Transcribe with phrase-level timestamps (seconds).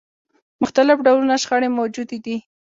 [0.61, 2.37] مختلف ډوله شخړې موجودې دي.